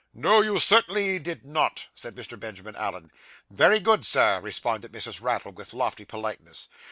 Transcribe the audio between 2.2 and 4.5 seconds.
Benjamin Allen. 'Very good, Sir,'